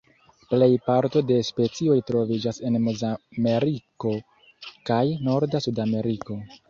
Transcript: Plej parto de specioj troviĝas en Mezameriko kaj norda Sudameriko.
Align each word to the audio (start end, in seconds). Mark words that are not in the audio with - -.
Plej 0.51 0.69
parto 0.85 1.21
de 1.31 1.35
specioj 1.49 1.97
troviĝas 2.07 2.61
en 2.69 2.77
Mezameriko 2.87 4.15
kaj 4.91 5.03
norda 5.29 5.63
Sudameriko. 5.67 6.41